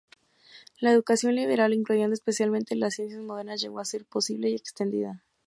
La 0.79 0.89
educación 0.89 1.35
liberal, 1.35 1.75
incluyendo 1.75 2.15
especialmente 2.15 2.75
las 2.75 2.95
ciencias 2.95 3.21
modernas, 3.21 3.61
llegó 3.61 3.77
a 3.79 3.85
ser 3.85 4.03
posible 4.03 4.49
y 4.49 4.55
extendida. 4.55 5.21